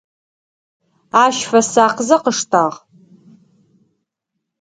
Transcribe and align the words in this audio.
Ащ 1.23 1.37
фэсакъзэ 1.49 2.17
къыштагъ. 2.23 2.77